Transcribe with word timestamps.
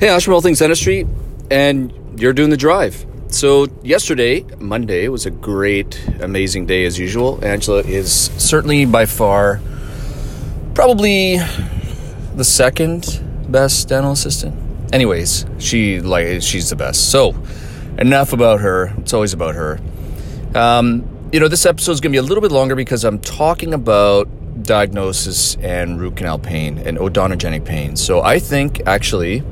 Hey, 0.00 0.08
Ash 0.08 0.24
from 0.24 0.34
All 0.34 0.40
Things 0.40 0.58
Dentistry, 0.58 1.06
and 1.52 2.20
you're 2.20 2.32
doing 2.32 2.50
the 2.50 2.56
drive. 2.56 3.06
So, 3.28 3.68
yesterday, 3.84 4.44
Monday, 4.58 5.06
was 5.06 5.24
a 5.24 5.30
great, 5.30 6.04
amazing 6.20 6.66
day 6.66 6.84
as 6.84 6.98
usual. 6.98 7.42
Angela 7.44 7.78
is 7.78 8.12
certainly 8.36 8.86
by 8.86 9.06
far 9.06 9.60
probably 10.74 11.38
the 12.34 12.42
second 12.42 13.22
best 13.48 13.88
dental 13.88 14.10
assistant. 14.10 14.60
Anyways, 14.92 15.46
she 15.58 16.00
like 16.00 16.42
she's 16.42 16.70
the 16.70 16.76
best. 16.76 17.12
So, 17.12 17.32
enough 17.96 18.32
about 18.32 18.62
her. 18.62 18.92
It's 18.98 19.14
always 19.14 19.32
about 19.32 19.54
her. 19.54 19.78
Um, 20.56 21.08
you 21.32 21.38
know, 21.38 21.46
this 21.46 21.64
episode 21.66 21.92
is 21.92 22.00
going 22.00 22.10
to 22.10 22.16
be 22.16 22.18
a 22.18 22.28
little 22.28 22.42
bit 22.42 22.50
longer 22.50 22.74
because 22.74 23.04
I'm 23.04 23.20
talking 23.20 23.72
about 23.72 24.28
diagnosis 24.64 25.54
and 25.56 26.00
root 26.00 26.16
canal 26.16 26.40
pain 26.40 26.78
and 26.78 26.98
odontogenic 26.98 27.64
pain. 27.64 27.94
So, 27.94 28.22
I 28.22 28.40
think 28.40 28.84
actually 28.88 29.44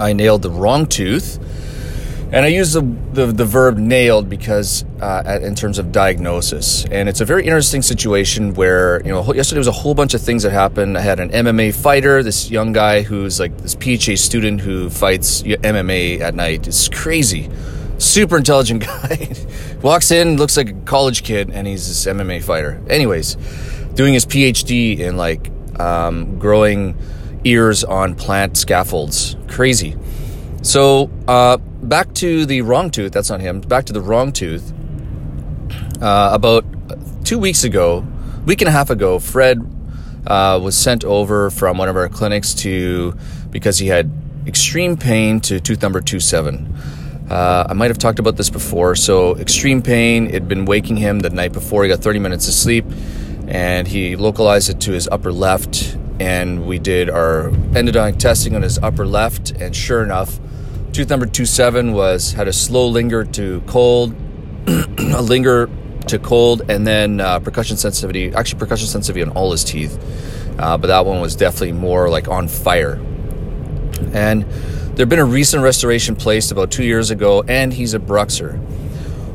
I 0.00 0.12
nailed 0.12 0.42
the 0.42 0.50
wrong 0.50 0.86
tooth. 0.86 1.38
And 2.32 2.44
I 2.44 2.48
use 2.48 2.72
the, 2.72 2.82
the, 3.12 3.26
the 3.26 3.44
verb 3.44 3.76
nailed 3.76 4.28
because, 4.28 4.84
uh, 5.00 5.40
in 5.42 5.56
terms 5.56 5.80
of 5.80 5.90
diagnosis. 5.90 6.84
And 6.84 7.08
it's 7.08 7.20
a 7.20 7.24
very 7.24 7.42
interesting 7.42 7.82
situation 7.82 8.54
where, 8.54 9.02
you 9.04 9.10
know, 9.10 9.34
yesterday 9.34 9.58
was 9.58 9.66
a 9.66 9.72
whole 9.72 9.94
bunch 9.94 10.14
of 10.14 10.22
things 10.22 10.44
that 10.44 10.52
happened. 10.52 10.96
I 10.96 11.00
had 11.00 11.18
an 11.18 11.30
MMA 11.30 11.74
fighter, 11.74 12.22
this 12.22 12.48
young 12.48 12.72
guy 12.72 13.02
who's 13.02 13.40
like 13.40 13.58
this 13.58 13.74
PhD 13.74 14.16
student 14.16 14.60
who 14.60 14.90
fights 14.90 15.42
MMA 15.42 16.20
at 16.20 16.36
night. 16.36 16.68
It's 16.68 16.88
crazy. 16.88 17.50
Super 17.98 18.36
intelligent 18.36 18.84
guy. 18.86 19.34
Walks 19.82 20.12
in, 20.12 20.36
looks 20.36 20.56
like 20.56 20.68
a 20.68 20.74
college 20.84 21.24
kid, 21.24 21.50
and 21.50 21.66
he's 21.66 21.88
this 21.88 22.06
MMA 22.06 22.44
fighter. 22.44 22.80
Anyways, 22.88 23.36
doing 23.94 24.14
his 24.14 24.24
PhD 24.24 25.00
in 25.00 25.16
like 25.16 25.50
um, 25.80 26.38
growing 26.38 26.96
ears 27.44 27.84
on 27.84 28.14
plant 28.14 28.56
scaffolds. 28.56 29.36
Crazy. 29.48 29.96
So, 30.62 31.10
uh, 31.26 31.56
back 31.56 32.12
to 32.14 32.44
the 32.44 32.62
wrong 32.62 32.90
tooth. 32.90 33.12
That's 33.12 33.30
not 33.30 33.40
him. 33.40 33.60
Back 33.60 33.86
to 33.86 33.92
the 33.92 34.00
wrong 34.00 34.32
tooth. 34.32 34.72
Uh, 36.00 36.30
about 36.32 36.64
two 37.24 37.38
weeks 37.38 37.64
ago, 37.64 38.06
week 38.46 38.60
and 38.60 38.68
a 38.68 38.72
half 38.72 38.90
ago, 38.90 39.18
Fred 39.18 39.58
uh, 40.26 40.60
was 40.62 40.76
sent 40.76 41.04
over 41.04 41.50
from 41.50 41.78
one 41.78 41.88
of 41.88 41.96
our 41.96 42.08
clinics 42.08 42.54
to 42.54 43.16
because 43.50 43.78
he 43.78 43.88
had 43.88 44.10
extreme 44.46 44.96
pain 44.96 45.40
to 45.40 45.60
tooth 45.60 45.82
number 45.82 46.00
two 46.00 46.20
seven. 46.20 46.74
Uh, 47.30 47.66
I 47.70 47.74
might 47.74 47.88
have 47.88 47.98
talked 47.98 48.18
about 48.18 48.36
this 48.36 48.50
before. 48.50 48.96
So, 48.96 49.36
extreme 49.36 49.82
pain. 49.82 50.26
It 50.26 50.34
had 50.34 50.48
been 50.48 50.64
waking 50.64 50.96
him 50.96 51.20
the 51.20 51.30
night 51.30 51.52
before. 51.52 51.84
He 51.84 51.88
got 51.88 52.00
30 52.00 52.18
minutes 52.18 52.48
of 52.48 52.54
sleep, 52.54 52.84
and 53.46 53.86
he 53.86 54.16
localized 54.16 54.68
it 54.68 54.80
to 54.80 54.92
his 54.92 55.08
upper 55.08 55.32
left. 55.32 55.96
And 56.20 56.66
we 56.66 56.78
did 56.78 57.10
our 57.10 57.50
endodontic 57.72 58.18
testing 58.18 58.54
on 58.54 58.62
his 58.62 58.78
upper 58.78 59.06
left, 59.06 59.52
and 59.52 59.74
sure 59.74 60.04
enough, 60.04 60.38
Tooth 60.92 61.08
number 61.08 61.26
two 61.26 61.46
seven 61.46 61.92
was 61.92 62.32
had 62.32 62.48
a 62.48 62.52
slow 62.52 62.88
linger 62.88 63.24
to 63.24 63.60
cold, 63.68 64.12
a 64.66 65.22
linger 65.22 65.70
to 66.08 66.18
cold, 66.18 66.62
and 66.68 66.84
then 66.84 67.20
uh, 67.20 67.38
percussion 67.38 67.76
sensitivity. 67.76 68.34
Actually, 68.34 68.58
percussion 68.58 68.88
sensitivity 68.88 69.30
on 69.30 69.36
all 69.36 69.52
his 69.52 69.62
teeth, 69.62 69.96
uh, 70.58 70.76
but 70.76 70.88
that 70.88 71.06
one 71.06 71.20
was 71.20 71.36
definitely 71.36 71.72
more 71.72 72.10
like 72.10 72.26
on 72.26 72.48
fire. 72.48 72.94
And 74.12 74.42
there'd 74.96 75.08
been 75.08 75.20
a 75.20 75.24
recent 75.24 75.62
restoration 75.62 76.16
placed 76.16 76.50
about 76.50 76.72
two 76.72 76.84
years 76.84 77.12
ago, 77.12 77.44
and 77.46 77.72
he's 77.72 77.94
a 77.94 78.00
bruxer. 78.00 78.58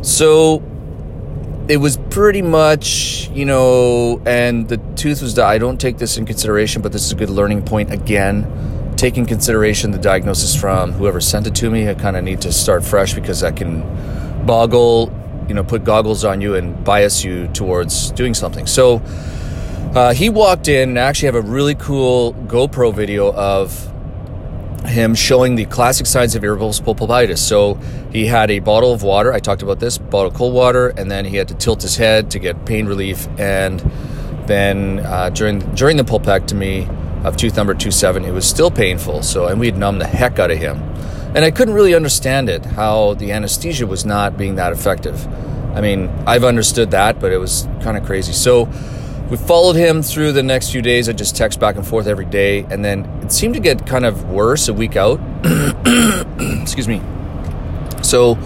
So 0.06 0.61
it 1.67 1.77
was 1.77 1.97
pretty 2.09 2.41
much, 2.41 3.30
you 3.30 3.45
know, 3.45 4.21
and 4.25 4.67
the 4.69 4.77
tooth 4.95 5.21
was. 5.21 5.38
I 5.39 5.58
don't 5.58 5.80
take 5.80 5.97
this 5.97 6.17
in 6.17 6.25
consideration, 6.25 6.81
but 6.81 6.91
this 6.91 7.05
is 7.05 7.11
a 7.11 7.16
good 7.16 7.30
learning 7.30 7.63
point 7.63 7.91
again 7.91 8.66
take 8.95 9.17
in 9.17 9.25
consideration 9.25 9.91
the 9.91 9.97
diagnosis 9.97 10.55
from 10.55 10.94
whoever 10.94 11.19
sent 11.19 11.47
it 11.47 11.55
to 11.55 11.69
me. 11.69 11.89
I 11.89 11.94
kind 11.94 12.16
of 12.16 12.23
need 12.23 12.41
to 12.41 12.52
start 12.52 12.83
fresh 12.83 13.13
because 13.13 13.41
that 13.41 13.57
can 13.57 13.81
boggle, 14.45 15.11
you 15.47 15.53
know, 15.53 15.63
put 15.63 15.83
goggles 15.83 16.23
on 16.23 16.41
you 16.41 16.55
and 16.55 16.83
bias 16.83 17.23
you 17.23 17.47
towards 17.50 18.11
doing 18.11 18.34
something. 18.34 18.66
So 18.66 19.01
uh, 19.94 20.13
he 20.13 20.29
walked 20.29 20.67
in 20.67 20.90
and 20.90 21.00
I 21.00 21.03
actually 21.03 21.28
have 21.28 21.35
a 21.35 21.41
really 21.41 21.75
cool 21.75 22.34
GoPro 22.34 22.94
video 22.94 23.34
of 23.34 23.91
him 24.88 25.16
showing 25.16 25.56
the 25.56 25.66
classic 25.66 26.06
signs 26.06 26.35
of 26.35 26.44
irreversible 26.44 26.96
pulpitis. 26.96 27.46
So 27.46 27.75
he 28.12 28.25
had 28.25 28.51
a 28.51 28.59
bottle 28.59 28.94
of 28.94 29.03
water. 29.03 29.34
I 29.34 29.40
talked 29.40 29.62
about 29.62 29.79
this 29.79 29.97
bottle 29.97 30.28
of 30.28 30.34
cold 30.34 30.53
water, 30.53 30.90
and 30.90 31.09
then 31.09 31.25
he 31.25 31.38
had 31.38 31.47
to 31.50 31.56
tilt 31.56 31.81
his 31.81 31.97
head 31.97 32.31
to 32.31 32.40
get 32.40 32.66
pain 32.66 32.85
relief. 32.85 33.28
And 33.38 33.79
then 34.47 35.00
uh, 35.00 35.29
during 35.29 35.59
during 35.75 35.97
the 35.97 36.03
pulpectomy, 36.03 36.88
of 37.25 37.35
tooth 37.35 37.57
number 37.57 37.73
27, 37.73 38.23
it 38.23 38.31
was 38.31 38.47
still 38.47 38.69
painful. 38.69 39.23
So, 39.23 39.47
and 39.47 39.59
we 39.59 39.66
had 39.66 39.78
numbed 39.78 40.00
the 40.00 40.07
heck 40.07 40.38
out 40.38 40.51
of 40.51 40.59
him. 40.59 40.78
And 41.34 41.40
I 41.40 41.52
couldn't 41.52 41.73
really 41.73 41.96
understand 41.96 42.50
it, 42.50 42.63
how 42.63 43.16
the 43.16 43.31
anesthesia 43.31 43.88
was 43.88 44.06
not 44.06 44.38
being 44.38 44.56
that 44.56 44.72
effective. 44.72 45.28
I 45.75 45.81
mean, 45.81 46.07
I've 46.28 46.44
understood 46.44 46.91
that, 46.91 47.19
but 47.19 47.34
it 47.34 47.38
was 47.38 47.67
kind 47.81 47.97
of 47.97 48.06
crazy. 48.06 48.31
So, 48.31 48.69
we 49.30 49.38
followed 49.38 49.75
him 49.75 50.02
through 50.02 50.34
the 50.34 50.44
next 50.44 50.72
few 50.72 50.81
days. 50.81 51.09
I 51.09 51.13
just 51.13 51.36
text 51.36 51.59
back 51.59 51.75
and 51.75 51.86
forth 51.86 52.08
every 52.08 52.25
day. 52.25 52.63
And 52.69 52.84
then 52.84 53.06
it 53.24 53.31
seemed 53.31 53.56
to 53.56 53.59
get 53.59 53.86
kind 53.86 54.06
of 54.06 54.30
worse 54.30 54.68
a 54.68 54.74
week 54.74 54.96
out. 54.96 55.19
Excuse 56.62 56.88
me. 56.88 57.02
So, 58.03 58.38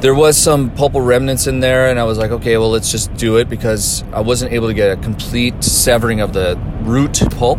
there 0.00 0.14
was 0.14 0.38
some 0.38 0.70
pulpal 0.70 1.04
remnants 1.04 1.46
in 1.46 1.60
there, 1.60 1.90
and 1.90 2.00
I 2.00 2.04
was 2.04 2.16
like, 2.16 2.30
okay, 2.30 2.56
well, 2.56 2.70
let's 2.70 2.90
just 2.90 3.12
do 3.14 3.36
it 3.36 3.50
because 3.50 4.02
I 4.14 4.20
wasn't 4.20 4.52
able 4.52 4.68
to 4.68 4.74
get 4.74 4.98
a 4.98 5.02
complete 5.02 5.62
severing 5.62 6.20
of 6.20 6.32
the 6.32 6.58
root 6.80 7.20
pulp. 7.32 7.58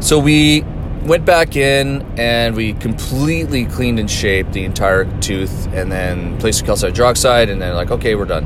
So 0.00 0.18
we 0.18 0.62
went 1.04 1.24
back 1.24 1.56
in 1.56 2.02
and 2.18 2.54
we 2.54 2.74
completely 2.74 3.64
cleaned 3.64 3.98
and 3.98 4.10
shaped 4.10 4.52
the 4.52 4.64
entire 4.64 5.04
tooth 5.20 5.66
and 5.72 5.90
then 5.90 6.38
placed 6.38 6.64
calcium 6.64 6.92
hydroxide 6.92 7.50
and 7.50 7.60
then 7.60 7.74
like 7.74 7.90
okay 7.90 8.14
we're 8.14 8.24
done 8.24 8.44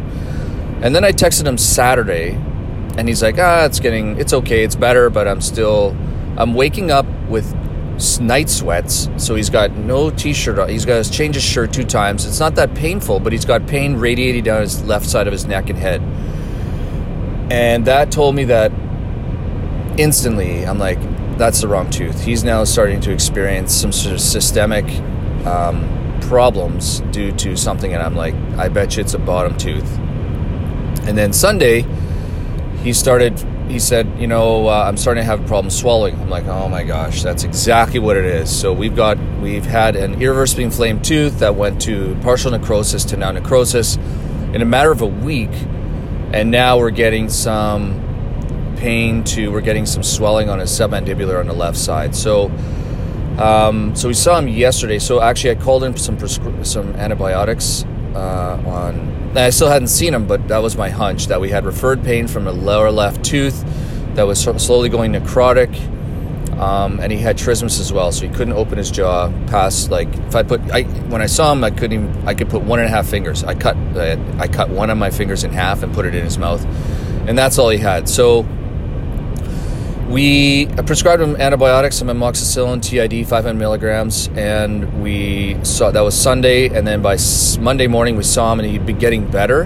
and 0.82 0.94
then 0.94 1.04
i 1.04 1.12
texted 1.12 1.46
him 1.46 1.58
saturday 1.58 2.32
and 2.96 3.08
he's 3.08 3.22
like 3.22 3.38
ah 3.38 3.64
it's 3.64 3.80
getting 3.80 4.18
it's 4.18 4.32
okay 4.32 4.64
it's 4.64 4.76
better 4.76 5.10
but 5.10 5.26
i'm 5.28 5.40
still 5.40 5.96
i'm 6.36 6.54
waking 6.54 6.90
up 6.90 7.06
with 7.28 7.54
night 8.20 8.50
sweats 8.50 9.08
so 9.16 9.34
he's 9.34 9.48
got 9.48 9.72
no 9.72 10.10
t-shirt 10.10 10.58
on 10.58 10.68
he's 10.68 10.84
got 10.84 11.02
to 11.02 11.10
change 11.10 11.34
his 11.34 11.44
shirt 11.44 11.72
two 11.72 11.84
times 11.84 12.26
it's 12.26 12.40
not 12.40 12.54
that 12.54 12.74
painful 12.74 13.18
but 13.18 13.32
he's 13.32 13.44
got 13.44 13.66
pain 13.66 13.94
radiating 13.94 14.44
down 14.44 14.60
his 14.60 14.82
left 14.84 15.06
side 15.06 15.26
of 15.26 15.32
his 15.32 15.46
neck 15.46 15.70
and 15.70 15.78
head 15.78 16.02
and 17.50 17.86
that 17.86 18.10
told 18.12 18.34
me 18.34 18.44
that 18.44 18.70
instantly 19.98 20.66
i'm 20.66 20.78
like 20.78 20.98
that's 21.36 21.60
the 21.60 21.68
wrong 21.68 21.90
tooth. 21.90 22.24
He's 22.24 22.44
now 22.44 22.64
starting 22.64 23.00
to 23.02 23.12
experience 23.12 23.74
some 23.74 23.92
sort 23.92 24.14
of 24.14 24.20
systemic 24.20 24.86
um, 25.46 26.18
problems 26.22 27.00
due 27.12 27.32
to 27.32 27.56
something, 27.56 27.92
and 27.92 28.02
I'm 28.02 28.16
like, 28.16 28.34
I 28.56 28.68
bet 28.68 28.96
you 28.96 29.02
it's 29.02 29.14
a 29.14 29.18
bottom 29.18 29.56
tooth. 29.56 29.98
And 31.06 31.16
then 31.16 31.32
Sunday, 31.32 31.82
he 32.86 32.92
started. 32.92 33.36
He 33.68 33.80
said, 33.80 34.08
you 34.16 34.28
know, 34.28 34.68
uh, 34.68 34.84
I'm 34.86 34.96
starting 34.96 35.22
to 35.22 35.26
have 35.26 35.44
problems 35.48 35.76
swallowing. 35.76 36.14
I'm 36.20 36.30
like, 36.30 36.44
oh 36.44 36.68
my 36.68 36.84
gosh, 36.84 37.20
that's 37.20 37.42
exactly 37.42 37.98
what 37.98 38.16
it 38.16 38.24
is. 38.24 38.48
So 38.48 38.72
we've 38.72 38.94
got, 38.94 39.18
we've 39.40 39.64
had 39.64 39.96
an 39.96 40.22
irreversibly 40.22 40.62
inflamed 40.62 41.04
tooth 41.04 41.40
that 41.40 41.56
went 41.56 41.82
to 41.82 42.16
partial 42.22 42.52
necrosis 42.52 43.04
to 43.06 43.16
now 43.16 43.32
necrosis 43.32 43.96
in 44.54 44.62
a 44.62 44.64
matter 44.64 44.92
of 44.92 45.00
a 45.00 45.06
week, 45.06 45.50
and 46.32 46.52
now 46.52 46.78
we're 46.78 46.92
getting 46.92 47.28
some 47.28 48.04
pain 48.76 49.24
to 49.24 49.50
we're 49.50 49.62
getting 49.62 49.86
some 49.86 50.04
swelling 50.04 50.48
on 50.48 50.60
his 50.60 50.70
submandibular 50.70 51.40
on 51.40 51.48
the 51.48 51.54
left 51.54 51.76
side. 51.76 52.14
So, 52.14 52.52
um, 53.38 53.96
so 53.96 54.06
we 54.06 54.14
saw 54.14 54.38
him 54.38 54.46
yesterday. 54.46 55.00
So 55.00 55.20
actually, 55.20 55.50
I 55.50 55.54
called 55.56 55.82
in 55.82 55.96
some 55.96 56.16
prescri- 56.16 56.64
some 56.64 56.94
antibiotics 56.94 57.84
uh, 58.16 58.62
on. 58.66 59.36
I 59.36 59.50
still 59.50 59.68
hadn't 59.68 59.88
seen 59.88 60.14
him, 60.14 60.26
but 60.26 60.48
that 60.48 60.58
was 60.58 60.76
my 60.76 60.88
hunch 60.88 61.26
that 61.26 61.40
we 61.40 61.50
had 61.50 61.66
referred 61.66 62.02
pain 62.02 62.26
from 62.26 62.46
a 62.46 62.52
lower 62.52 62.90
left 62.90 63.22
tooth 63.22 63.62
that 64.14 64.22
was 64.22 64.40
slowly 64.40 64.88
going 64.88 65.12
necrotic. 65.12 65.74
Um, 66.58 67.00
and 67.00 67.12
he 67.12 67.18
had 67.18 67.36
trismus 67.36 67.78
as 67.80 67.92
well, 67.92 68.10
so 68.12 68.26
he 68.26 68.32
couldn't 68.34 68.54
open 68.54 68.78
his 68.78 68.90
jaw 68.90 69.30
past 69.48 69.90
like 69.90 70.08
if 70.08 70.34
I 70.34 70.42
put 70.42 70.62
I 70.72 70.84
when 71.10 71.20
I 71.20 71.26
saw 71.26 71.52
him 71.52 71.62
I 71.62 71.70
couldn't 71.70 71.92
even 71.92 72.26
I 72.26 72.32
could 72.32 72.48
put 72.48 72.62
one 72.62 72.78
and 72.78 72.88
a 72.88 72.90
half 72.90 73.06
fingers. 73.06 73.44
I 73.44 73.54
cut 73.54 73.76
uh, 73.94 74.16
I 74.38 74.48
cut 74.48 74.70
one 74.70 74.88
of 74.88 74.96
my 74.96 75.10
fingers 75.10 75.44
in 75.44 75.52
half 75.52 75.82
and 75.82 75.92
put 75.92 76.06
it 76.06 76.14
in 76.14 76.24
his 76.24 76.38
mouth, 76.38 76.64
and 77.28 77.36
that's 77.36 77.58
all 77.58 77.68
he 77.68 77.76
had. 77.76 78.08
So 78.08 78.44
we 80.08 80.66
prescribed 80.86 81.20
him 81.20 81.36
antibiotics, 81.36 81.96
some 81.96 82.08
amoxicillin, 82.08 82.80
TID, 82.80 83.26
500 83.26 83.54
milligrams, 83.54 84.28
and 84.34 85.02
we 85.02 85.62
saw 85.64 85.90
that 85.90 86.00
was 86.00 86.14
Sunday. 86.14 86.68
And 86.68 86.86
then 86.86 87.02
by 87.02 87.18
Monday 87.58 87.88
morning, 87.88 88.16
we 88.16 88.22
saw 88.22 88.52
him, 88.52 88.60
and 88.60 88.68
he'd 88.68 88.86
be 88.86 88.92
getting 88.92 89.28
better. 89.28 89.64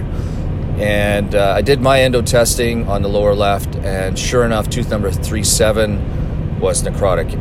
And 0.77 1.35
uh, 1.35 1.53
I 1.55 1.61
did 1.61 1.79
my 1.79 2.01
endo 2.01 2.23
testing 2.23 2.87
on 2.89 3.03
the 3.03 3.09
lower 3.09 3.35
left, 3.35 3.75
and 3.77 4.17
sure 4.17 4.43
enough, 4.43 4.67
tooth 4.67 4.89
number 4.89 5.11
three 5.11 5.43
seven 5.43 6.59
was 6.59 6.81
necrotic. 6.81 7.31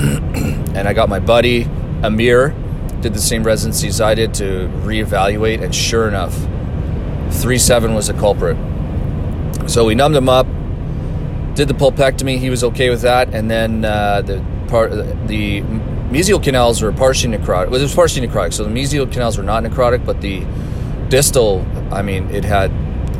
and 0.76 0.86
I 0.86 0.92
got 0.92 1.08
my 1.08 1.18
buddy 1.18 1.66
Amir, 2.02 2.54
did 3.00 3.14
the 3.14 3.20
same 3.20 3.42
residency 3.42 4.02
I 4.02 4.14
did 4.14 4.34
to 4.34 4.68
reevaluate, 4.82 5.62
and 5.62 5.74
sure 5.74 6.08
enough, 6.08 6.36
three 7.40 7.58
seven 7.58 7.94
was 7.94 8.10
a 8.10 8.14
culprit. 8.14 8.58
So 9.66 9.86
we 9.86 9.94
numbed 9.94 10.16
him 10.16 10.28
up, 10.28 10.46
did 11.54 11.68
the 11.68 11.74
pulpectomy. 11.74 12.38
He 12.38 12.50
was 12.50 12.64
okay 12.64 12.90
with 12.90 13.02
that, 13.02 13.34
and 13.34 13.50
then 13.50 13.84
uh, 13.84 14.22
the 14.22 14.44
part 14.68 14.92
the 15.26 15.62
mesial 16.10 16.42
canals 16.42 16.82
were 16.82 16.92
partially 16.92 17.36
necrotic. 17.36 17.70
Well, 17.70 17.80
it 17.80 17.82
was 17.82 17.94
partially 17.94 18.26
necrotic, 18.26 18.52
so 18.52 18.64
the 18.64 18.70
mesial 18.70 19.10
canals 19.10 19.36
were 19.36 19.44
not 19.44 19.62
necrotic, 19.62 20.04
but 20.04 20.20
the 20.20 20.44
distal, 21.08 21.66
I 21.92 22.02
mean, 22.02 22.30
it 22.30 22.44
had. 22.44 22.70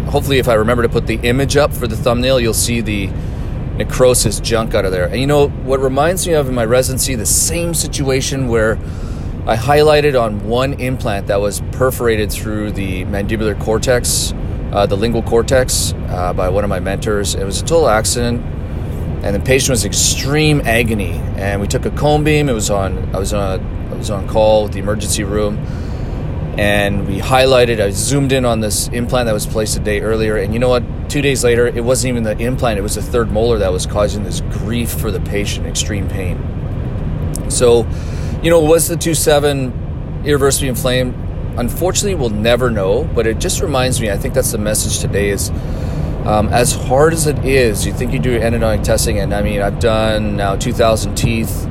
Hopefully, 0.09 0.39
if 0.39 0.49
I 0.49 0.55
remember 0.55 0.83
to 0.83 0.89
put 0.89 1.07
the 1.07 1.17
image 1.23 1.57
up 1.57 1.73
for 1.73 1.87
the 1.87 1.97
thumbnail, 1.97 2.41
you'll 2.41 2.55
see 2.55 2.81
the 2.81 3.11
necrosis 3.77 4.41
junk 4.41 4.75
out 4.75 4.85
of 4.85 4.93
there. 4.93 5.07
And 5.07 5.21
you 5.21 5.27
know 5.27 5.49
what 5.49 5.81
reminds 5.81 6.27
me 6.27 6.35
of 6.35 6.49
in 6.49 6.55
my 6.55 6.65
residency, 6.65 7.15
the 7.15 7.27
same 7.27 7.75
situation 7.75 8.49
where 8.49 8.79
I 9.47 9.57
highlighted 9.57 10.21
on 10.21 10.47
one 10.47 10.75
implant 10.75 11.29
that 11.29 11.41
was 11.41 11.61
perforated 11.73 12.31
through 12.31 12.73
the 12.73 13.05
mandibular 13.07 13.59
cortex, 13.59 14.35
uh, 14.73 14.87
the 14.87 14.97
lingual 14.97 15.23
cortex, 15.23 15.93
uh, 16.09 16.33
by 16.33 16.49
one 16.49 16.65
of 16.65 16.71
my 16.71 16.81
mentors. 16.81 17.35
It 17.35 17.45
was 17.45 17.61
a 17.61 17.65
total 17.65 17.89
accident 17.89 18.45
and 19.23 19.37
the 19.37 19.41
patient 19.41 19.71
was 19.71 19.85
extreme 19.85 20.63
agony. 20.63 21.13
And 21.37 21.61
we 21.61 21.67
took 21.67 21.85
a 21.85 21.91
cone 21.91 22.25
beam. 22.25 22.49
It 22.49 22.55
was 22.55 22.71
on. 22.71 23.15
I 23.15 23.19
was 23.19 23.33
on. 23.33 23.61
A, 23.61 23.91
I 23.91 23.95
was 23.95 24.11
on 24.11 24.27
call 24.29 24.65
with 24.65 24.73
the 24.73 24.79
emergency 24.79 25.25
room, 25.25 25.59
and 26.59 27.07
we 27.07 27.19
highlighted. 27.19 27.81
I 27.81 27.91
zoomed 27.91 28.33
in 28.33 28.45
on 28.45 28.61
this 28.61 28.89
implant 28.89 29.27
that 29.27 29.33
was 29.33 29.47
placed 29.47 29.77
a 29.77 29.81
day 29.81 30.01
earlier. 30.01 30.37
And 30.37 30.55
you 30.55 30.59
know 30.59 30.71
what? 30.71 31.11
Two 31.11 31.21
days 31.21 31.45
later, 31.45 31.67
it 31.67 31.85
wasn't 31.85 32.11
even 32.11 32.23
the 32.23 32.39
implant. 32.39 32.79
It 32.79 32.83
was 32.83 32.95
the 32.95 33.03
third 33.03 33.31
molar 33.31 33.59
that 33.59 33.73
was 33.73 33.85
causing 33.85 34.25
this 34.25 34.41
grief 34.41 34.91
for 34.91 35.11
the 35.11 35.21
patient, 35.21 35.67
extreme 35.67 36.09
pain. 36.09 36.39
So, 37.51 37.87
you 38.43 38.49
know, 38.49 38.61
was 38.61 38.89
the 38.89 38.97
two 38.97 39.15
seven 39.15 40.23
irreversibly 40.25 40.69
inflamed? 40.69 41.15
Unfortunately, 41.57 42.15
we'll 42.15 42.31
never 42.31 42.71
know. 42.71 43.05
But 43.05 43.27
it 43.27 43.39
just 43.39 43.61
reminds 43.61 44.01
me. 44.01 44.11
I 44.11 44.17
think 44.17 44.35
that's 44.35 44.53
the 44.53 44.59
message 44.59 45.01
today. 45.01 45.31
Is 45.31 45.51
um, 46.25 46.49
as 46.49 46.75
hard 46.75 47.15
as 47.15 47.27
it 47.27 47.45
is, 47.47 47.87
you 47.87 47.95
think 47.95 48.13
you 48.13 48.19
do 48.19 48.39
endodontic 48.39 48.85
testing, 48.85 49.19
and 49.19 49.33
I 49.33 49.41
mean, 49.41 49.63
I've 49.63 49.81
done 49.81 50.37
now 50.37 50.55
2,000 50.55 51.15
teeth, 51.15 51.67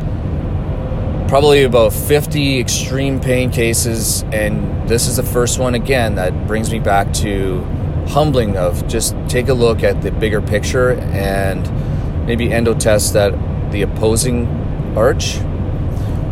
probably 1.27 1.63
about 1.63 1.93
50 1.93 2.59
extreme 2.59 3.19
pain 3.19 3.51
cases, 3.51 4.23
and 4.33 4.89
this 4.89 5.07
is 5.07 5.17
the 5.17 5.23
first 5.23 5.59
one 5.59 5.75
again 5.75 6.15
that 6.15 6.47
brings 6.47 6.71
me 6.71 6.79
back 6.79 7.13
to 7.13 7.61
humbling 8.07 8.57
of 8.57 8.87
just 8.87 9.15
take 9.27 9.49
a 9.49 9.53
look 9.53 9.83
at 9.83 10.01
the 10.01 10.11
bigger 10.11 10.41
picture 10.41 10.93
and 11.11 12.25
maybe 12.25 12.51
endo 12.51 12.73
test 12.73 13.13
that 13.13 13.31
the 13.71 13.83
opposing 13.83 14.47
arch. 14.97 15.37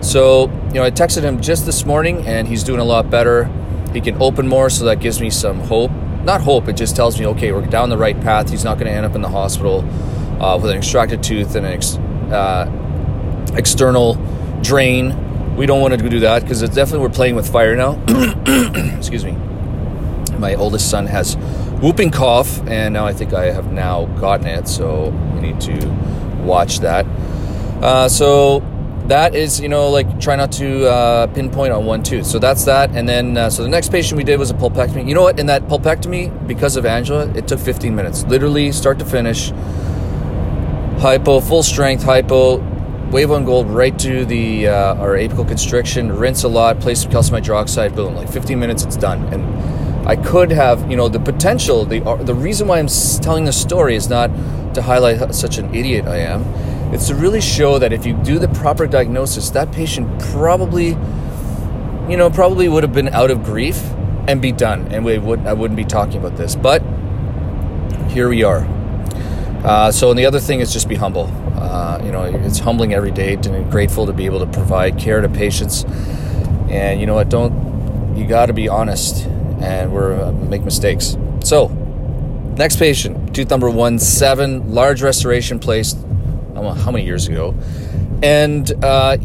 So, 0.07 0.50
you 0.68 0.75
know, 0.75 0.83
I 0.83 0.92
texted 0.92 1.24
him 1.24 1.42
just 1.42 1.65
this 1.65 1.86
morning 1.86 2.25
and 2.25 2.48
he's 2.48 2.63
doing 2.63 2.80
a 2.80 2.86
lot 2.86 3.09
better. 3.09 3.51
He 3.94 4.01
can 4.01 4.21
open 4.21 4.48
more, 4.48 4.69
so 4.69 4.86
that 4.86 5.00
gives 5.00 5.19
me 5.19 5.30
some 5.30 5.59
hope 5.59 5.92
not 6.27 6.42
hope, 6.42 6.68
it 6.68 6.74
just 6.74 6.95
tells 6.95 7.18
me, 7.18 7.25
okay, 7.25 7.54
we're 7.54 7.65
down 7.65 7.89
the 7.89 7.98
right 7.98 8.19
path. 8.19 8.50
He's 8.50 8.65
not 8.65 8.77
going 8.77 8.88
to 8.88 8.94
end 8.94 9.06
up 9.06 9.15
in 9.15 9.21
the 9.21 9.30
hospital 9.30 9.80
uh, 10.44 10.57
with 10.57 10.69
an 10.69 10.77
extracted 10.77 11.24
tooth 11.24 11.56
and 11.56 11.65
an 11.65 11.71
ex, 11.71 11.95
uh, 11.95 13.50
external 13.56 14.15
drain. 14.62 15.56
We 15.56 15.65
don't 15.65 15.80
want 15.81 15.98
to 15.98 16.10
do 16.10 16.19
that 16.19 16.44
because 16.44 16.62
it's 16.62 16.75
definitely 16.75 17.07
we're 17.07 17.13
playing 17.13 17.36
with 17.36 17.50
fire 17.50 17.77
now. 17.77 17.94
Excuse 18.98 19.24
me. 19.24 19.31
My 20.38 20.53
oldest 20.56 20.92
son 20.92 21.07
has 21.07 21.38
whooping 21.81 22.12
cough, 22.12 22.60
and 22.68 22.94
now 22.94 23.07
I 23.07 23.13
think 23.13 23.33
I 23.33 23.45
have 23.45 23.71
now 23.71 24.06
gotten 24.19 24.48
it, 24.48 24.68
so 24.68 25.10
we 25.33 25.39
need 25.39 25.62
to 25.62 25.88
watch 26.44 26.80
that. 26.80 27.06
Uh, 27.81 28.10
so 28.10 28.60
that 29.07 29.36
is, 29.36 29.59
you 29.59 29.69
know, 29.69 29.89
like 29.89 30.19
try 30.19 30.36
not 30.36 30.51
to 30.54 30.86
uh, 30.89 31.27
pinpoint 31.27 31.71
on 31.71 31.86
one 31.86 32.04
tooth. 32.04 32.25
So 32.25 32.39
that's 32.39 32.65
that. 32.65 32.92
And 32.92 33.07
then, 33.07 33.38
uh, 33.38 33.50
so 33.50 33.63
the 33.63 33.69
next 33.69 33.89
patient 33.89 34.18
we 34.18 34.24
did 34.24 34.38
was 34.38 34.51
a 34.51 34.54
pulpectomy. 34.54 35.07
You 35.07 35.15
know 35.15 35.21
what? 35.21 35.39
In 35.39 35.45
that 35.45 35.63
pulpectomy, 35.63 36.48
because 36.48 36.75
of 36.75 36.86
Angela, 36.86 37.30
it 37.33 37.48
took 37.48 37.59
15 37.59 37.95
minutes, 37.95 38.24
literally 38.25 38.71
start 38.71 39.00
to 39.00 39.06
finish. 39.06 39.51
Hypo, 41.00 41.39
full 41.39 41.63
strength 41.63 42.04
hypo, 42.04 42.57
WaveOne 43.12 43.45
Gold 43.45 43.69
right 43.69 43.98
to 44.00 44.25
the 44.25 44.68
uh, 44.68 44.95
our 44.95 45.15
apical 45.15 45.48
constriction, 45.48 46.12
rinse 46.12 46.44
a 46.44 46.48
lot, 46.48 46.80
place 46.80 47.03
some 47.03 47.12
calcium 47.12 47.42
hydroxide, 47.42 47.95
boom, 47.95 48.15
like 48.15 48.30
15 48.30 48.60
minutes, 48.60 48.83
it's 48.83 48.98
done. 48.98 49.24
And 49.31 50.07
I 50.07 50.15
could 50.15 50.51
have, 50.51 50.89
you 50.89 50.98
know, 50.98 51.07
the 51.07 51.19
potential, 51.19 51.86
the 51.86 52.00
the 52.24 52.33
reason 52.33 52.68
why 52.68 52.80
I'm 52.80 52.88
telling 52.88 53.45
this 53.45 53.62
story 53.62 53.95
is 53.95 54.10
not 54.10 54.31
to 54.74 54.81
highlight 54.81 55.33
such 55.33 55.57
an 55.57 55.74
idiot 55.74 56.06
I 56.06 56.18
am 56.18 56.44
it's 56.94 57.07
to 57.07 57.16
really 57.16 57.42
show 57.42 57.80
that 57.80 57.92
if 57.92 58.06
you 58.06 58.13
do 58.24 58.39
the 58.39 58.48
proper 58.48 58.88
diagnosis, 58.88 59.50
that 59.51 59.72
patient 59.72 60.07
probably, 60.31 60.89
you 62.10 62.18
know, 62.18 62.30
probably 62.30 62.69
would 62.69 62.84
have 62.84 62.94
been 62.94 63.10
out 63.10 63.30
of 63.30 63.44
grief 63.44 63.81
and 64.28 64.42
be 64.42 64.51
done, 64.51 64.88
and 64.92 65.04
we 65.04 65.18
would 65.18 65.45
I 65.45 65.54
wouldn't 65.54 65.78
be 65.78 65.86
talking 65.86 66.18
about 66.18 66.38
this. 66.38 66.56
But 66.56 66.81
here 68.10 68.30
we 68.30 68.44
are. 68.44 68.66
Uh, 69.63 69.92
so, 69.92 70.10
and 70.10 70.19
the 70.19 70.25
other 70.25 70.39
thing 70.39 70.60
is 70.60 70.72
just 70.72 70.88
be 70.88 70.95
humble. 70.95 71.30
Uh, 71.56 72.00
you 72.04 72.12
know, 72.12 72.24
it's 72.24 72.60
humbling 72.60 72.94
every 72.94 73.12
day 73.12 73.34
and 73.34 73.72
grateful 73.72 74.06
to 74.06 74.13
be 74.13 74.25
able 74.25 74.39
to 74.39 74.45
provide 74.45 74.98
care 74.98 75.19
to 75.19 75.28
patients. 75.28 75.84
And 76.69 77.00
you 77.00 77.06
know 77.06 77.16
what? 77.16 77.30
Don't 77.30 78.16
you 78.18 78.25
got 78.25 78.45
to 78.48 78.54
be 78.54 78.69
honest, 78.69 79.25
and 79.60 79.92
we're 79.92 80.22
uh, 80.22 80.31
make 80.31 80.63
mistakes. 80.63 81.18
So, 81.44 81.68
next 82.57 82.78
patient, 82.78 83.36
tooth 83.36 83.50
number 83.50 83.69
one 83.69 84.00
seven, 84.00 84.74
large 84.74 85.01
restoration 85.01 85.60
placed 85.60 85.98
how 86.63 86.92
many 86.92 87.06
years 87.06 87.27
ago, 87.27 87.56
and 88.24 88.71
uh, 88.83 89.18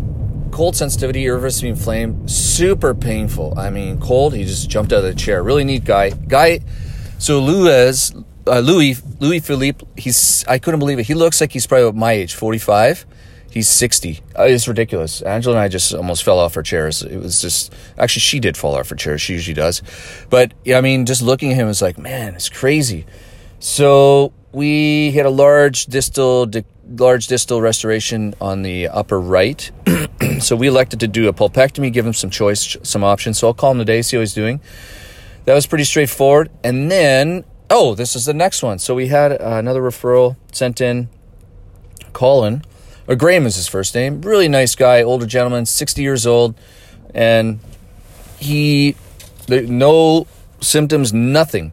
cold 0.51 0.77
sensitivity, 0.77 1.27
irreversibly 1.27 1.71
inflamed, 1.71 2.31
super 2.31 2.95
painful. 2.95 3.59
I 3.59 3.71
mean, 3.71 3.99
cold. 4.01 4.35
He 4.35 4.45
just 4.45 4.71
jumped 4.71 4.93
out 4.93 4.99
of 4.99 5.05
the 5.05 5.15
chair. 5.15 5.43
Really 5.43 5.65
neat 5.65 5.85
guy. 5.85 6.11
Guy. 6.11 6.61
So 7.19 7.41
Louis, 7.41 8.13
uh, 8.47 8.61
Louis, 8.61 9.03
Louis 9.19 9.41
Philippe. 9.41 9.85
He's. 9.97 10.45
I 10.47 10.59
couldn't 10.59 10.81
believe 10.81 10.99
it. 10.99 11.07
He 11.07 11.15
looks 11.15 11.41
like 11.41 11.53
he's 11.53 11.67
probably 11.67 11.99
my 11.99 12.13
age, 12.13 12.35
forty 12.35 12.59
five. 12.59 13.07
He's 13.53 13.69
60. 13.69 14.21
Uh, 14.39 14.45
it's 14.45 14.67
ridiculous. 14.67 15.21
Angela 15.21 15.57
and 15.57 15.63
I 15.63 15.69
just 15.69 15.93
almost 15.93 16.25
fell 16.25 16.39
off 16.39 16.57
our 16.57 16.63
chairs. 16.63 17.03
It 17.03 17.19
was 17.19 17.43
just, 17.43 17.71
actually, 17.99 18.21
she 18.21 18.41
did 18.41 18.57
fall 18.57 18.75
off 18.75 18.89
her 18.89 18.97
chair. 18.97 19.19
She 19.19 19.35
usually 19.35 19.53
does. 19.53 19.83
But, 20.31 20.55
yeah, 20.65 20.79
I 20.79 20.81
mean, 20.81 21.05
just 21.05 21.21
looking 21.21 21.51
at 21.51 21.57
him 21.57 21.67
was 21.67 21.83
like, 21.83 21.99
man, 21.99 22.35
it's 22.35 22.49
crazy. 22.49 23.05
So 23.59 24.33
we 24.53 25.13
had 25.13 25.27
a 25.27 25.31
large 25.31 25.87
distal 25.87 26.51
large 26.89 27.27
distal 27.27 27.63
restoration 27.63 28.35
on 28.41 28.63
the 28.63 28.89
upper 28.89 29.21
right. 29.21 29.71
so 30.41 30.57
we 30.57 30.69
elected 30.69 31.01
to 31.01 31.09
do 31.09 31.29
a 31.29 31.33
pulpectomy, 31.33 31.93
give 31.93 32.07
him 32.07 32.13
some 32.13 32.29
choice, 32.29 32.77
some 32.83 33.03
options. 33.03 33.39
So 33.39 33.47
I'll 33.47 33.55
call 33.55 33.73
him 33.73 33.79
today, 33.79 34.03
see 34.03 34.17
how 34.17 34.21
he's 34.21 34.35
doing. 34.35 34.61
That 35.47 35.55
was 35.55 35.67
pretty 35.67 35.85
straightforward. 35.85 36.51
And 36.63 36.91
then, 36.91 37.45
oh, 37.71 37.95
this 37.95 38.15
is 38.15 38.27
the 38.27 38.35
next 38.35 38.63
one. 38.63 38.79
So 38.79 38.95
we 38.95 39.09
had 39.09 39.33
uh, 39.33 39.39
another 39.41 39.81
referral 39.81 40.37
sent 40.53 40.81
in. 40.81 41.09
Colin, 42.13 42.63
or 43.09 43.17
Graham 43.17 43.47
is 43.47 43.57
his 43.57 43.69
first 43.69 43.95
name. 43.95 44.21
Really 44.21 44.49
nice 44.49 44.75
guy, 44.75 45.03
older 45.03 45.27
gentleman, 45.27 45.67
60 45.67 46.03
years 46.03 46.27
old. 46.27 46.55
And 47.15 47.61
he, 48.39 48.97
no 49.49 50.27
symptoms, 50.61 51.13
nothing 51.13 51.73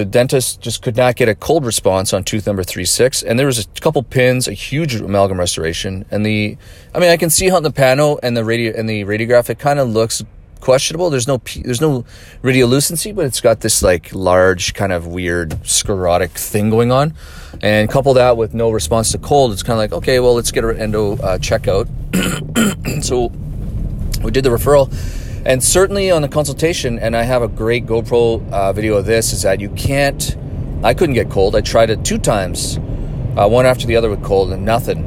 the 0.00 0.06
dentist 0.06 0.62
just 0.62 0.80
could 0.80 0.96
not 0.96 1.14
get 1.14 1.28
a 1.28 1.34
cold 1.34 1.66
response 1.66 2.14
on 2.14 2.24
tooth 2.24 2.46
number 2.46 2.64
three 2.64 2.86
six, 2.86 3.22
and 3.22 3.38
there 3.38 3.46
was 3.46 3.58
a 3.58 3.66
couple 3.80 4.02
pins, 4.02 4.48
a 4.48 4.54
huge 4.54 4.94
amalgam 4.94 5.38
restoration, 5.38 6.06
and 6.10 6.24
the, 6.24 6.56
I 6.94 6.98
mean, 6.98 7.10
I 7.10 7.18
can 7.18 7.28
see 7.28 7.48
in 7.48 7.62
the 7.62 7.70
panel 7.70 8.18
and 8.22 8.34
the 8.34 8.42
radio 8.42 8.72
and 8.74 8.88
the 8.88 9.04
radiograph 9.04 9.50
it 9.50 9.58
kind 9.58 9.78
of 9.78 9.90
looks 9.90 10.24
questionable. 10.60 11.10
There's 11.10 11.28
no 11.28 11.38
there's 11.64 11.82
no 11.82 12.06
radiolucency, 12.42 13.14
but 13.14 13.26
it's 13.26 13.42
got 13.42 13.60
this 13.60 13.82
like 13.82 14.14
large 14.14 14.72
kind 14.72 14.90
of 14.90 15.06
weird 15.06 15.66
sclerotic 15.66 16.30
thing 16.30 16.70
going 16.70 16.90
on, 16.90 17.12
and 17.60 17.90
couple 17.90 18.14
that 18.14 18.38
with 18.38 18.54
no 18.54 18.70
response 18.70 19.12
to 19.12 19.18
cold, 19.18 19.52
it's 19.52 19.62
kind 19.62 19.74
of 19.74 19.78
like 19.80 19.92
okay, 19.92 20.18
well 20.18 20.34
let's 20.34 20.50
get 20.50 20.64
our 20.64 20.72
endo 20.72 21.12
uh, 21.18 21.36
checkout. 21.36 21.88
so 23.04 23.26
we 24.24 24.30
did 24.30 24.44
the 24.44 24.50
referral 24.50 24.90
and 25.44 25.62
certainly 25.62 26.10
on 26.10 26.22
the 26.22 26.28
consultation, 26.28 26.98
and 26.98 27.16
I 27.16 27.22
have 27.22 27.42
a 27.42 27.48
great 27.48 27.86
GoPro 27.86 28.50
uh, 28.52 28.72
video 28.72 28.96
of 28.96 29.06
this, 29.06 29.32
is 29.32 29.42
that 29.42 29.60
you 29.60 29.70
can't, 29.70 30.36
I 30.82 30.94
couldn't 30.94 31.14
get 31.14 31.30
cold. 31.30 31.56
I 31.56 31.60
tried 31.60 31.90
it 31.90 32.04
two 32.04 32.18
times, 32.18 32.78
uh, 33.36 33.48
one 33.48 33.66
after 33.66 33.86
the 33.86 33.96
other 33.96 34.10
with 34.10 34.22
cold, 34.22 34.52
and 34.52 34.64
nothing. 34.64 35.06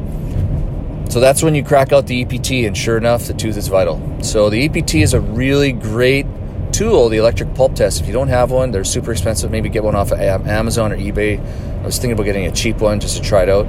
So 1.10 1.20
that's 1.20 1.44
when 1.44 1.54
you 1.54 1.64
crack 1.64 1.94
out 1.94 2.08
the 2.08 2.24
EPT, 2.24 2.66
and 2.66 2.76
sure 2.76 2.98
enough, 2.98 3.28
the 3.28 3.34
tooth 3.34 3.58
is 3.58 3.68
vital. 3.68 4.02
So 4.24 4.50
the 4.50 4.66
EPT 4.66 4.96
is 4.96 5.14
a 5.14 5.22
really 5.22 5.72
great 5.72 6.26
tool, 6.72 7.10
the 7.10 7.18
electric 7.18 7.54
pulp 7.54 7.76
test. 7.76 8.02
If 8.02 8.08
you 8.08 8.14
don't 8.14 8.30
have 8.30 8.50
one, 8.50 8.72
they're 8.72 8.84
super 8.84 9.12
expensive. 9.12 9.52
Maybe 9.52 9.70
get 9.70 9.84
one 9.84 9.96
off 9.96 10.12
of 10.12 10.20
Amazon 10.20 10.92
or 10.92 10.98
eBay. 10.98 11.40
I 11.82 11.86
was 11.86 11.98
thinking 11.98 12.14
about 12.14 12.24
getting 12.24 12.48
a 12.48 12.52
cheap 12.52 12.78
one 12.78 13.00
just 13.00 13.18
to 13.18 13.22
try 13.22 13.44
it 13.44 13.50
out 13.50 13.68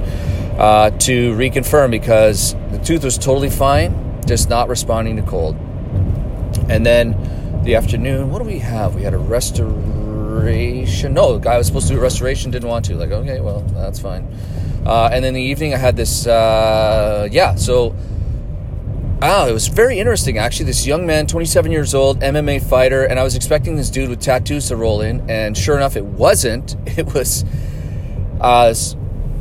uh, 0.57 0.89
to 0.89 1.33
reconfirm 1.35 1.91
because 1.91 2.55
the 2.71 2.79
tooth 2.79 3.03
was 3.03 3.17
totally 3.17 3.49
fine, 3.49 4.21
just 4.25 4.49
not 4.49 4.67
responding 4.67 5.15
to 5.17 5.21
cold. 5.21 5.55
And 6.69 6.85
then 6.85 7.61
the 7.63 7.75
afternoon, 7.75 8.31
what 8.31 8.39
do 8.39 8.45
we 8.45 8.59
have? 8.59 8.95
We 8.95 9.03
had 9.03 9.13
a 9.13 9.17
restoration. 9.17 11.13
No, 11.13 11.33
the 11.33 11.39
guy 11.39 11.57
was 11.57 11.67
supposed 11.67 11.87
to 11.87 11.93
do 11.93 11.99
restoration, 11.99 12.51
didn't 12.51 12.69
want 12.69 12.85
to. 12.85 12.95
Like, 12.95 13.11
okay, 13.11 13.39
well, 13.39 13.61
that's 13.73 13.99
fine. 13.99 14.27
Uh, 14.85 15.09
and 15.11 15.25
then 15.25 15.33
the 15.33 15.41
evening, 15.41 15.73
I 15.73 15.77
had 15.77 15.95
this, 15.95 16.27
uh, 16.27 17.27
yeah, 17.31 17.55
so. 17.55 17.95
Oh, 19.21 19.47
it 19.47 19.53
was 19.53 19.67
very 19.67 19.97
interesting 19.97 20.37
actually. 20.37 20.65
This 20.65 20.85
young 20.85 21.07
man, 21.07 21.25
27 21.25 21.71
years 21.71 21.95
old, 21.95 22.19
MMA 22.19 22.61
fighter, 22.61 23.05
and 23.05 23.17
I 23.17 23.23
was 23.23 23.35
expecting 23.35 23.75
this 23.77 23.89
dude 23.89 24.09
with 24.09 24.19
tattoos 24.19 24.67
to 24.67 24.75
roll 24.75 25.01
in, 25.01 25.27
and 25.29 25.57
sure 25.57 25.77
enough, 25.77 25.95
it 25.95 26.05
wasn't. 26.05 26.75
It 26.97 27.13
was, 27.13 27.43
uh, 28.39 28.73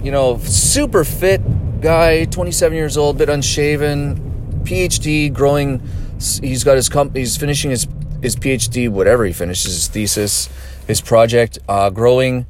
you 0.02 0.10
know, 0.10 0.38
super 0.38 1.04
fit, 1.04 1.42
guy, 1.80 2.24
27 2.24 2.76
years 2.76 2.96
old, 2.96 3.18
bit 3.18 3.28
unshaven, 3.28 4.62
PhD, 4.64 5.32
growing. 5.32 5.82
He's 6.18 6.64
got 6.64 6.76
his 6.76 6.88
comp. 6.88 7.16
He's 7.16 7.36
finishing 7.36 7.70
his 7.70 7.86
his 8.22 8.36
PhD, 8.36 8.88
whatever 8.88 9.24
he 9.24 9.32
finishes, 9.32 9.72
his 9.72 9.88
thesis, 9.88 10.48
his 10.86 11.00
project, 11.00 11.58
uh, 11.68 11.90
growing 11.90 12.46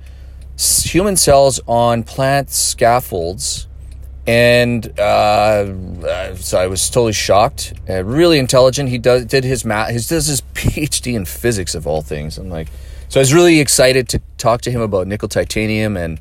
human 0.56 1.16
cells 1.16 1.60
on 1.66 2.04
plant 2.04 2.50
scaffolds. 2.50 3.66
And 4.26 4.98
uh, 4.98 5.02
uh, 5.02 6.34
so 6.36 6.58
I 6.58 6.66
was 6.66 6.88
totally 6.88 7.12
shocked. 7.12 7.74
Uh, 7.88 8.04
really 8.04 8.38
intelligent. 8.38 8.88
He 8.88 8.98
does 8.98 9.26
did 9.26 9.44
his 9.44 9.64
math. 9.64 9.90
He 9.90 9.96
does 9.96 10.26
his 10.26 10.40
PhD 10.54 11.14
in 11.14 11.24
physics 11.24 11.74
of 11.74 11.86
all 11.86 12.00
things. 12.00 12.38
I'm 12.38 12.48
like, 12.48 12.68
so 13.08 13.20
I 13.20 13.22
was 13.22 13.34
really 13.34 13.60
excited 13.60 14.08
to 14.10 14.20
talk 14.38 14.62
to 14.62 14.70
him 14.70 14.80
about 14.80 15.06
nickel 15.06 15.28
titanium 15.28 15.96
and 15.96 16.18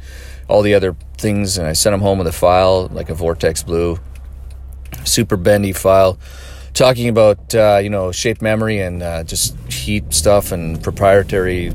all 0.49 0.61
the 0.61 0.73
other 0.73 0.95
things. 1.17 1.57
And 1.57 1.67
I 1.67 1.73
sent 1.73 1.93
him 1.93 2.01
home 2.01 2.17
with 2.17 2.27
a 2.27 2.33
file, 2.33 2.87
like 2.87 3.09
a 3.09 3.13
Vortex 3.13 3.63
Blue, 3.63 3.99
super 5.05 5.37
bendy 5.37 5.71
file, 5.71 6.19
talking 6.73 7.07
about 7.07 7.53
uh, 7.55 7.79
you 7.81 7.89
know 7.89 8.11
shape 8.11 8.41
memory 8.41 8.79
and 8.79 9.01
uh, 9.03 9.23
just 9.23 9.55
heat 9.71 10.13
stuff 10.13 10.51
and 10.51 10.81
proprietary 10.83 11.71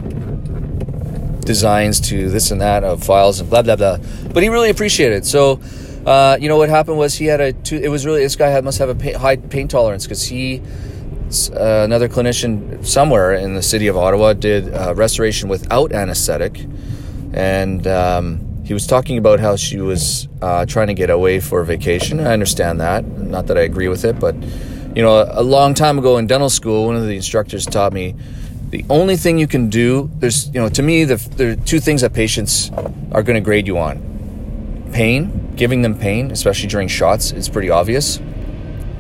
designs 1.41 2.01
to 2.01 2.29
this 2.29 2.51
and 2.51 2.61
that 2.61 2.85
of 2.85 3.03
files 3.03 3.41
and 3.41 3.49
blah 3.49 3.63
blah 3.63 3.77
blah. 3.77 3.99
But 4.33 4.43
he 4.43 4.49
really 4.49 4.71
appreciated 4.71 5.19
it. 5.19 5.27
So. 5.27 5.61
Uh, 6.07 6.39
you 6.41 6.49
know 6.49 6.57
what 6.57 6.71
happened 6.71 6.97
was 6.97 7.17
he 7.17 7.27
had 7.27 7.39
a 7.39 7.53
two, 7.53 7.77
it 7.77 7.89
was 7.89 8.07
really 8.07 8.23
this 8.23 8.37
guy 8.37 8.49
had, 8.49 8.65
must 8.65 8.79
have 8.79 8.89
a 8.89 8.95
pain, 8.95 9.15
high 9.15 9.37
pain 9.37 9.69
tolerance 9.69 10.07
because 10.07 10.25
he 10.25 10.63
uh, 11.53 11.83
another 11.85 12.09
clinician 12.09 12.87
somewhere 12.87 13.35
in 13.35 13.53
the 13.53 13.63
city 13.63 13.89
of 13.89 13.97
Ottawa 13.97 14.33
did 14.33 14.73
uh, 14.73 14.95
restoration 14.95 15.51
without 15.51 15.93
anesthetic, 15.93 16.65
and 17.35 17.87
um, 17.87 18.63
he 18.65 18.73
was 18.73 18.87
talking 18.87 19.19
about 19.19 19.39
how 19.39 19.57
she 19.57 19.79
was 19.79 20.29
uh, 20.41 20.65
trying 20.65 20.87
to 20.87 20.95
get 20.95 21.11
away 21.11 21.41
for 21.41 21.63
vacation. 21.65 22.21
I 22.21 22.33
understand 22.33 22.81
that, 22.81 23.05
not 23.07 23.47
that 23.49 23.59
I 23.59 23.63
agree 23.63 23.89
with 23.89 24.07
it, 24.07 24.19
but 24.19 24.35
you 24.99 25.05
know, 25.05 25.25
a 25.31 25.45
long 25.45 25.75
time 25.75 25.97
ago 25.97 26.19
in 26.19 26.27
dental 26.27 26.51
school, 26.51 26.87
one 26.87 26.97
of 26.97 27.07
the 27.07 27.15
instructors 27.15 27.65
taught 27.65 27.93
me 27.93 28.17
the 28.71 28.85
only 28.91 29.17
thing 29.17 29.39
you 29.39 29.47
can 29.47 29.71
do. 29.71 30.11
There's, 30.19 30.49
you 30.49 30.61
know, 30.61 30.69
to 30.71 30.83
me, 30.83 31.05
the, 31.05 31.17
there 31.37 31.53
are 31.53 31.55
two 31.55 31.79
things 31.79 32.01
that 32.01 32.13
patients 32.13 32.73
are 33.13 33.23
going 33.23 33.37
to 33.37 33.41
grade 33.41 33.69
you 33.69 33.79
on: 33.79 34.91
pain, 34.93 35.55
giving 35.55 35.83
them 35.83 35.97
pain, 35.97 36.33
especially 36.33 36.69
during 36.69 36.89
shots, 36.89 37.31
is 37.31 37.49
pretty 37.49 37.71
obvious 37.71 38.21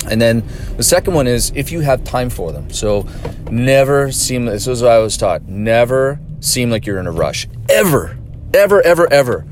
and 0.08 0.22
then 0.22 0.42
the 0.76 0.82
second 0.82 1.14
one 1.14 1.26
is 1.26 1.52
if 1.54 1.70
you 1.70 1.80
have 1.80 2.02
time 2.04 2.30
for 2.30 2.52
them. 2.52 2.70
So 2.70 3.06
never 3.50 4.10
seem 4.10 4.46
this 4.46 4.66
is 4.66 4.80
what 4.80 4.92
I 4.92 4.98
was 4.98 5.16
taught. 5.16 5.42
Never 5.42 6.18
seem 6.40 6.70
like 6.70 6.86
you're 6.86 6.98
in 6.98 7.06
a 7.06 7.12
rush. 7.12 7.46
Ever. 7.68 8.16
Ever, 8.54 8.80
ever, 8.82 9.12
ever. 9.12 9.44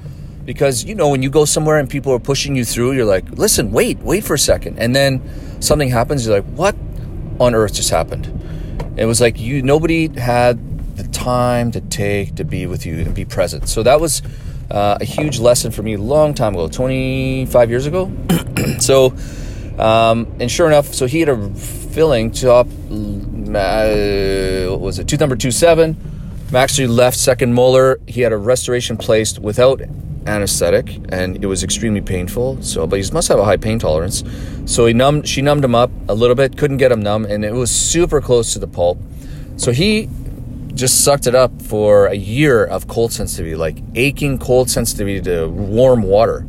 Because 0.47 0.85
you 0.85 0.95
know 0.95 1.09
when 1.09 1.23
you 1.23 1.29
go 1.29 1.45
somewhere 1.45 1.77
and 1.77 1.91
people 1.91 2.13
are 2.13 2.19
pushing 2.19 2.57
you 2.57 2.65
through, 2.65 2.93
you're 2.93 3.05
like, 3.05 3.29
listen, 3.33 3.73
wait, 3.73 3.99
wait 3.99 4.25
for 4.25 4.35
a 4.35 4.39
second. 4.39 4.79
And 4.79 4.97
then 4.97 5.21
something 5.61 5.91
happens, 5.91 6.27
you're 6.27 6.37
like, 6.37 6.51
what 6.53 6.75
on 7.39 7.55
earth 7.55 7.75
just 7.75 7.91
happened? 7.91 8.33
It 8.97 9.05
was 9.05 9.21
like 9.21 9.39
you 9.39 9.61
nobody 9.61 10.09
had 10.09 10.97
the 10.97 11.07
time 11.09 11.73
to 11.73 11.83
take 11.83 12.37
to 12.37 12.45
be 12.45 12.67
with 12.67 12.87
you 12.87 13.01
and 13.01 13.15
be 13.15 13.27
present. 13.27 13.69
So 13.69 13.83
that 13.83 14.01
was 14.01 14.23
uh, 14.71 14.97
a 15.01 15.05
huge 15.05 15.39
lesson 15.39 15.73
for 15.73 15.83
me 15.83 15.95
a 15.95 15.99
long 15.99 16.33
time 16.33 16.55
ago, 16.55 16.69
25 16.69 17.69
years 17.69 17.85
ago. 17.85 18.11
so 18.79 19.13
um, 19.79 20.35
and 20.41 20.51
sure 20.51 20.67
enough, 20.67 20.95
so 20.95 21.07
he 21.07 21.21
had 21.21 21.29
a 21.29 21.49
filling 21.55 22.31
top, 22.31 22.67
uh, 22.67 24.71
what 24.71 24.81
was 24.81 24.99
it, 24.99 25.09
tooth 25.09 25.21
number 25.21 25.37
two 25.37 25.51
seven. 25.51 25.97
actually 26.55 26.87
left 26.87 27.19
second 27.19 27.53
molar. 27.53 28.01
He 28.07 28.23
had 28.23 28.33
a 28.33 28.39
restoration 28.39 28.97
placed 28.97 29.39
without 29.39 29.83
anesthetic, 30.27 30.99
and 31.11 31.43
it 31.43 31.47
was 31.47 31.63
extremely 31.63 32.01
painful. 32.01 32.63
So, 32.63 32.87
but 32.87 33.01
he 33.01 33.11
must 33.13 33.29
have 33.29 33.39
a 33.39 33.45
high 33.45 33.57
pain 33.57 33.79
tolerance. 33.79 34.25
So 34.65 34.87
he 34.87 34.93
numbed, 34.93 35.29
she 35.29 35.43
numbed 35.43 35.65
him 35.65 35.75
up 35.75 35.91
a 36.09 36.15
little 36.15 36.37
bit, 36.37 36.57
couldn't 36.57 36.79
get 36.79 36.93
him 36.93 37.01
numb, 37.01 37.25
and 37.25 37.45
it 37.45 37.53
was 37.53 37.71
super 37.71 38.21
close 38.21 38.53
to 38.53 38.59
the 38.59 38.67
pulp. 38.67 38.99
So 39.57 39.73
he 39.73 40.09
just 40.75 41.05
sucked 41.05 41.27
it 41.27 41.35
up 41.35 41.63
for 41.63 42.07
a 42.07 42.15
year 42.15 42.65
of 42.65 42.87
cold 42.89 43.13
sensitivity, 43.13 43.57
like 43.57 43.79
aching 43.95 44.39
cold 44.39 44.71
sensitivity 44.71 45.21
to 45.23 45.49
warm 45.49 46.03
water. 46.03 46.47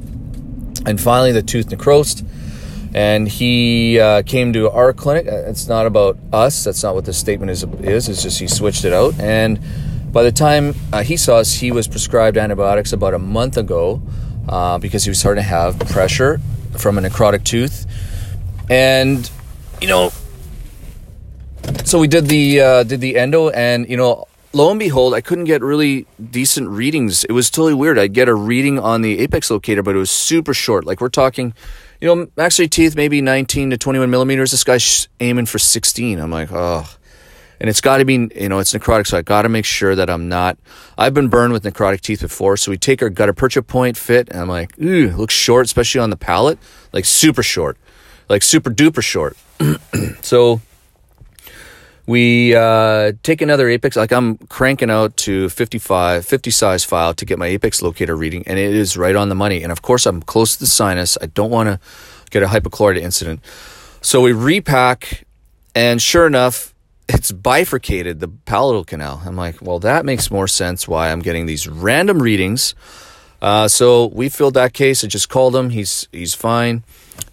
And 0.85 0.99
finally, 0.99 1.31
the 1.31 1.43
tooth 1.43 1.69
necrosed 1.69 2.25
and 2.93 3.27
he 3.27 3.99
uh, 3.99 4.23
came 4.23 4.53
to 4.53 4.69
our 4.69 4.93
clinic. 4.93 5.27
Uh, 5.27 5.49
it's 5.49 5.67
not 5.67 5.85
about 5.85 6.17
us. 6.31 6.63
That's 6.63 6.83
not 6.83 6.95
what 6.95 7.05
the 7.05 7.13
statement 7.13 7.51
is. 7.51 7.63
Is 7.63 8.09
it's 8.09 8.23
just 8.23 8.39
he 8.39 8.47
switched 8.47 8.85
it 8.85 8.93
out. 8.93 9.19
And 9.19 9.59
by 10.17 10.23
the 10.23 10.31
time 10.31 10.73
uh, 10.91 11.03
he 11.03 11.15
saw 11.15 11.37
us, 11.37 11.53
he 11.53 11.71
was 11.71 11.87
prescribed 11.87 12.37
antibiotics 12.37 12.91
about 12.91 13.13
a 13.13 13.19
month 13.19 13.55
ago 13.55 14.01
uh, 14.49 14.79
because 14.79 15.03
he 15.03 15.11
was 15.11 15.19
starting 15.19 15.43
to 15.43 15.47
have 15.47 15.77
pressure 15.91 16.39
from 16.75 16.97
a 16.97 17.01
necrotic 17.01 17.43
tooth. 17.43 17.85
And 18.67 19.29
you 19.79 19.87
know, 19.87 20.11
so 21.85 21.99
we 21.99 22.07
did 22.07 22.25
the 22.29 22.61
uh, 22.61 22.81
did 22.81 22.99
the 22.99 23.15
endo, 23.15 23.49
and 23.49 23.87
you 23.87 23.95
know, 23.95 24.25
lo 24.53 24.71
and 24.71 24.79
behold, 24.79 25.13
I 25.13 25.21
couldn't 25.21 25.43
get 25.43 25.61
really 25.61 26.07
decent 26.31 26.67
readings. 26.67 27.23
It 27.23 27.33
was 27.33 27.51
totally 27.51 27.75
weird. 27.75 27.99
I'd 27.99 28.13
get 28.13 28.27
a 28.27 28.33
reading 28.33 28.79
on 28.79 29.03
the 29.03 29.19
apex 29.19 29.51
locator, 29.51 29.83
but 29.83 29.95
it 29.95 29.99
was 29.99 30.09
super 30.09 30.55
short. 30.55 30.83
Like 30.83 30.99
we're 30.99 31.09
talking 31.09 31.53
you 32.01 32.07
know, 32.07 32.27
maxillary 32.35 32.69
teeth 32.69 32.95
maybe 32.95 33.21
19 33.21 33.69
to 33.69 33.77
21 33.77 34.09
millimeters. 34.09 34.49
This 34.49 34.63
guy's 34.63 35.09
aiming 35.19 35.45
for 35.45 35.59
16. 35.59 36.19
I'm 36.19 36.31
like, 36.31 36.51
oh. 36.51 36.96
And 37.59 37.69
it's 37.69 37.81
got 37.81 37.97
to 37.97 38.05
be, 38.05 38.29
you 38.35 38.49
know, 38.49 38.59
it's 38.59 38.73
necrotic, 38.73 39.07
so 39.07 39.17
I 39.17 39.21
got 39.21 39.41
to 39.43 39.49
make 39.49 39.65
sure 39.65 39.95
that 39.95 40.09
I'm 40.09 40.29
not. 40.29 40.57
I've 40.97 41.13
been 41.13 41.27
burned 41.27 41.53
with 41.53 41.63
necrotic 41.63 42.01
teeth 42.01 42.21
before, 42.21 42.55
so 42.57 42.71
we 42.71 42.77
take 42.77 43.01
our 43.01 43.09
gutta 43.09 43.33
percha 43.33 43.63
point 43.63 43.97
fit, 43.97 44.29
and 44.29 44.41
I'm 44.41 44.49
like, 44.49 44.79
ooh, 44.79 45.09
looks 45.15 45.33
short, 45.33 45.65
especially 45.65 46.01
on 46.01 46.09
the 46.09 46.17
palate, 46.17 46.59
like 46.93 47.05
super 47.05 47.43
short, 47.43 47.77
like 48.29 48.43
super 48.43 48.69
duper 48.69 49.01
short. 49.01 49.37
so 50.21 50.61
we 52.07 52.55
uh, 52.55 53.11
take 53.21 53.41
another 53.41 53.67
apex 53.69 53.95
like 53.95 54.11
i'm 54.11 54.37
cranking 54.37 54.89
out 54.89 55.15
to 55.17 55.49
55 55.49 56.25
50 56.25 56.49
size 56.49 56.83
file 56.83 57.13
to 57.13 57.25
get 57.25 57.37
my 57.37 57.47
apex 57.47 57.81
locator 57.81 58.15
reading 58.15 58.43
and 58.47 58.57
it 58.57 58.73
is 58.73 58.97
right 58.97 59.15
on 59.15 59.29
the 59.29 59.35
money 59.35 59.61
and 59.61 59.71
of 59.71 59.81
course 59.81 60.05
i'm 60.05 60.21
close 60.21 60.53
to 60.53 60.59
the 60.61 60.67
sinus 60.67 61.17
i 61.21 61.27
don't 61.27 61.51
want 61.51 61.67
to 61.67 61.79
get 62.31 62.41
a 62.41 62.47
hypochlorite 62.47 62.97
incident 62.97 63.41
so 64.01 64.21
we 64.21 64.31
repack 64.31 65.25
and 65.75 66.01
sure 66.01 66.25
enough 66.25 66.73
it's 67.09 67.31
bifurcated 67.31 68.19
the 68.19 68.27
palatal 68.27 68.83
canal 68.83 69.21
i'm 69.25 69.35
like 69.35 69.61
well 69.61 69.79
that 69.79 70.05
makes 70.05 70.29
more 70.29 70.47
sense 70.47 70.87
why 70.87 71.11
i'm 71.11 71.19
getting 71.19 71.45
these 71.45 71.67
random 71.67 72.21
readings 72.21 72.75
uh, 73.39 73.67
so 73.67 74.07
we 74.07 74.29
filled 74.29 74.55
that 74.55 74.73
case 74.73 75.03
i 75.03 75.07
just 75.07 75.29
called 75.29 75.55
him 75.55 75.69
he's 75.69 76.07
he's 76.11 76.33
fine 76.33 76.83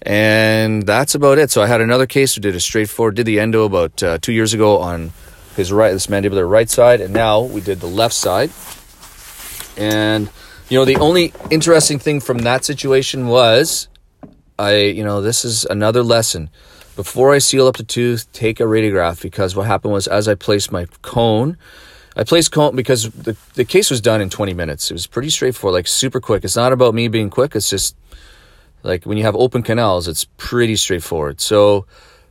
and 0.02 0.84
that's 0.84 1.14
about 1.14 1.38
it. 1.38 1.50
So 1.50 1.62
I 1.62 1.66
had 1.66 1.80
another 1.80 2.06
case 2.06 2.34
who 2.34 2.40
did 2.40 2.54
a 2.54 2.60
straightforward, 2.60 3.16
did 3.16 3.26
the 3.26 3.40
endo 3.40 3.64
about 3.64 4.02
uh, 4.02 4.18
two 4.18 4.32
years 4.32 4.52
ago 4.52 4.78
on 4.78 5.12
his 5.56 5.72
right, 5.72 5.92
this 5.92 6.08
mandibular 6.08 6.48
right 6.48 6.68
side, 6.68 7.00
and 7.00 7.14
now 7.14 7.40
we 7.40 7.60
did 7.60 7.80
the 7.80 7.86
left 7.86 8.14
side. 8.14 8.50
And 9.76 10.28
you 10.68 10.78
know, 10.78 10.84
the 10.84 10.96
only 10.96 11.32
interesting 11.50 11.98
thing 11.98 12.20
from 12.20 12.38
that 12.38 12.64
situation 12.64 13.28
was, 13.28 13.88
I, 14.58 14.76
you 14.76 15.04
know, 15.04 15.20
this 15.20 15.44
is 15.44 15.64
another 15.64 16.02
lesson. 16.02 16.50
Before 16.96 17.32
I 17.32 17.38
seal 17.38 17.66
up 17.66 17.76
the 17.76 17.82
tooth, 17.82 18.32
take 18.32 18.60
a 18.60 18.64
radiograph 18.64 19.20
because 19.20 19.56
what 19.56 19.66
happened 19.66 19.92
was 19.92 20.06
as 20.06 20.28
I 20.28 20.36
placed 20.36 20.70
my 20.70 20.86
cone, 21.02 21.56
I 22.16 22.22
placed 22.22 22.52
cone 22.52 22.76
because 22.76 23.10
the, 23.10 23.36
the 23.54 23.64
case 23.64 23.90
was 23.90 24.00
done 24.00 24.20
in 24.20 24.30
20 24.30 24.54
minutes. 24.54 24.90
It 24.90 24.94
was 24.94 25.06
pretty 25.06 25.30
straightforward, 25.30 25.74
like 25.74 25.88
super 25.88 26.20
quick. 26.20 26.44
It's 26.44 26.54
not 26.54 26.72
about 26.72 26.94
me 26.94 27.08
being 27.08 27.30
quick. 27.30 27.56
It's 27.56 27.68
just 27.68 27.96
like 28.84 29.04
when 29.04 29.18
you 29.18 29.24
have 29.24 29.34
open 29.34 29.62
canals, 29.64 30.06
it's 30.06 30.24
pretty 30.36 30.76
straightforward. 30.76 31.40
So 31.40 31.86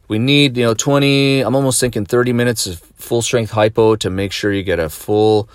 we 0.07 0.17
need, 0.17 0.55
you 0.55 0.63
know, 0.63 0.73
20, 0.73 1.41
I'm 1.41 1.55
almost 1.55 1.81
thinking 1.81 2.05
30 2.05 2.31
minutes 2.31 2.65
of 2.65 2.79
full 2.79 3.21
strength 3.21 3.51
hypo 3.51 3.97
to 3.97 4.09
make 4.09 4.31
sure 4.31 4.53
you 4.53 4.63
get 4.63 4.79
a 4.79 4.89
full 4.89 5.49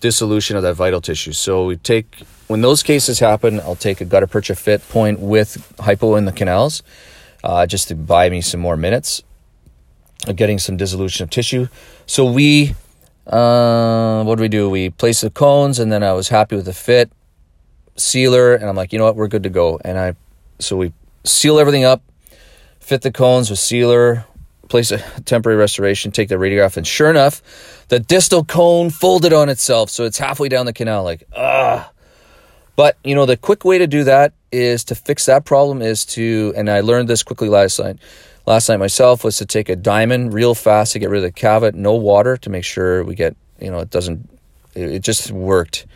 dissolution 0.00 0.56
of 0.56 0.62
that 0.62 0.74
vital 0.74 1.02
tissue. 1.02 1.32
So 1.32 1.66
we 1.66 1.76
take, 1.76 2.22
when 2.46 2.62
those 2.62 2.82
cases 2.82 3.18
happen, 3.18 3.60
I'll 3.60 3.76
take 3.76 4.00
a 4.00 4.06
gutta 4.06 4.26
percha 4.26 4.54
fit 4.54 4.88
point 4.88 5.20
with 5.20 5.74
hypo 5.78 6.14
in 6.14 6.24
the 6.24 6.32
canals 6.32 6.82
uh, 7.46 7.64
just 7.64 7.86
to 7.88 7.94
buy 7.94 8.28
me 8.28 8.40
some 8.40 8.60
more 8.60 8.76
minutes 8.76 9.22
of 10.26 10.34
getting 10.34 10.58
some 10.58 10.76
dissolution 10.76 11.22
of 11.22 11.30
tissue. 11.30 11.68
So 12.04 12.24
we, 12.24 12.74
uh, 13.26 14.24
what 14.24 14.36
do 14.36 14.42
we 14.42 14.48
do? 14.48 14.68
We 14.68 14.90
place 14.90 15.20
the 15.20 15.30
cones 15.30 15.78
and 15.78 15.92
then 15.92 16.02
I 16.02 16.12
was 16.12 16.28
happy 16.28 16.56
with 16.56 16.64
the 16.64 16.72
fit 16.72 17.10
sealer 17.94 18.54
and 18.54 18.64
I'm 18.64 18.74
like, 18.74 18.92
you 18.92 18.98
know 18.98 19.04
what, 19.04 19.14
we're 19.14 19.28
good 19.28 19.44
to 19.44 19.50
go. 19.50 19.78
And 19.84 19.96
I 19.96 20.16
so 20.58 20.76
we 20.76 20.92
seal 21.22 21.60
everything 21.60 21.84
up, 21.84 22.02
fit 22.80 23.02
the 23.02 23.12
cones 23.12 23.48
with 23.48 23.60
sealer, 23.60 24.24
place 24.68 24.90
a 24.90 24.98
temporary 25.24 25.56
restoration, 25.56 26.10
take 26.10 26.28
the 26.28 26.34
radiograph, 26.34 26.76
and 26.76 26.86
sure 26.86 27.10
enough, 27.10 27.42
the 27.88 28.00
distal 28.00 28.44
cone 28.44 28.90
folded 28.90 29.32
on 29.32 29.48
itself, 29.48 29.90
so 29.90 30.04
it's 30.04 30.18
halfway 30.18 30.48
down 30.48 30.66
the 30.66 30.72
canal. 30.72 31.04
Like, 31.04 31.24
ah. 31.36 31.92
But 32.74 32.96
you 33.04 33.14
know, 33.14 33.26
the 33.26 33.36
quick 33.36 33.64
way 33.64 33.78
to 33.78 33.86
do 33.86 34.04
that 34.04 34.32
is 34.56 34.84
to 34.84 34.94
fix 34.94 35.26
that 35.26 35.44
problem 35.44 35.82
is 35.82 36.04
to, 36.06 36.52
and 36.56 36.70
I 36.70 36.80
learned 36.80 37.08
this 37.08 37.22
quickly 37.22 37.48
last 37.48 37.78
night. 37.78 37.98
Last 38.46 38.68
night 38.68 38.78
myself 38.78 39.24
was 39.24 39.36
to 39.38 39.46
take 39.46 39.68
a 39.68 39.76
diamond 39.76 40.32
real 40.32 40.54
fast 40.54 40.92
to 40.92 40.98
get 40.98 41.10
rid 41.10 41.18
of 41.18 41.22
the 41.24 41.32
cavit, 41.32 41.74
no 41.74 41.94
water 41.94 42.36
to 42.36 42.50
make 42.50 42.64
sure 42.64 43.04
we 43.04 43.14
get, 43.14 43.36
you 43.60 43.70
know, 43.70 43.80
it 43.80 43.90
doesn't. 43.90 44.28
It 44.74 45.00
just 45.00 45.30
worked. 45.30 45.86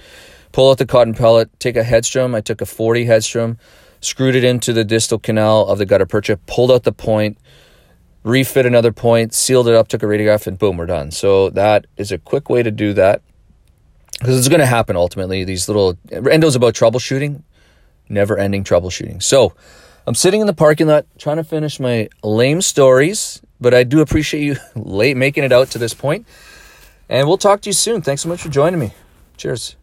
Pull 0.52 0.71
out 0.71 0.79
the 0.79 0.87
cotton 0.87 1.14
pellet, 1.14 1.49
take 1.61 1.76
a 1.76 1.83
Hedstrom. 1.83 2.35
I 2.35 2.40
took 2.40 2.61
a 2.61 2.67
40 2.67 3.07
Hedstrom 3.07 3.59
screwed 4.00 4.35
it 4.35 4.45
into 4.45 4.73
the 4.73 4.85
distal 4.85 5.19
canal 5.19 5.67
of 5.67 5.79
the 5.79 5.87
gutta 5.87 6.07
percha, 6.07 6.38
pulled 6.47 6.71
out 6.71 6.85
the 6.85 6.93
point, 6.93 7.38
refit 8.23 8.67
another 8.67 8.93
point, 8.93 9.35
sealed 9.35 9.69
it 9.69 9.75
up, 9.75 9.88
took 9.88 10.02
a 10.02 10.07
radiograph, 10.07 10.47
and 10.47 10.59
boom, 10.59 10.76
we're 10.76 10.87
done. 10.87 11.11
So 11.11 11.50
that 11.50 11.87
is 11.97 12.11
a 12.11 12.19
quick 12.19 12.49
way 12.49 12.62
to 12.62 12.71
do 12.71 12.93
that 12.95 13.23
because 14.19 14.38
it's 14.38 14.49
going 14.49 14.61
to 14.61 14.67
happen 14.67 14.97
ultimately. 14.97 15.45
These 15.45 15.69
little 15.69 15.95
endos 16.11 16.57
about 16.57 16.75
troubleshooting, 16.75 17.43
never 18.11 18.37
ending 18.37 18.64
troubleshooting. 18.64 19.23
So 19.23 19.55
I'm 20.07 20.14
sitting 20.14 20.40
in 20.40 20.47
the 20.47 20.52
parking 20.52 20.88
lot 20.88 21.07
trying 21.19 21.37
to 21.37 21.45
finish 21.45 21.81
my 21.81 22.09
lame 22.23 22.62
stories, 22.62 23.40
but 23.61 23.75
I 23.75 23.85
do 23.85 24.00
appreciate 24.00 24.43
you 24.43 24.57
late 24.75 25.17
making 25.17 25.45
it 25.45 25.52
out 25.52 25.69
to 25.69 25.79
this 25.79 25.95
point. 25.95 26.26
And 27.09 27.26
we'll 27.26 27.38
talk 27.38 27.61
to 27.62 27.69
you 27.69 27.75
soon. 27.75 28.02
Thanks 28.02 28.23
so 28.23 28.29
much 28.29 28.43
for 28.43 28.49
joining 28.49 28.79
me. 28.79 28.93
Cheers. 29.37 29.76